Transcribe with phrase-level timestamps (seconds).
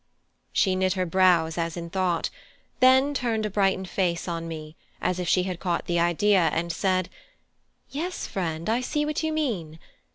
[0.51, 2.31] She knit her brows as in thought;
[2.79, 6.71] then turned a brightened face on me, as if she had caught the idea, and
[6.73, 7.07] said:
[7.91, 9.77] "Yes, friend, I see what you mean.